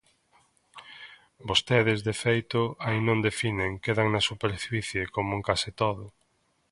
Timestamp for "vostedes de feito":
1.49-2.59